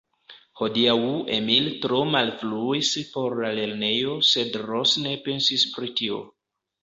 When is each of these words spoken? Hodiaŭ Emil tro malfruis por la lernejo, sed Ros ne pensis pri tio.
Hodiaŭ 0.59 0.93
Emil 1.35 1.67
tro 1.83 1.99
malfruis 2.13 2.89
por 3.11 3.37
la 3.45 3.51
lernejo, 3.59 4.15
sed 4.31 4.59
Ros 4.65 4.97
ne 5.07 5.13
pensis 5.27 5.67
pri 5.77 5.93
tio. 6.01 6.19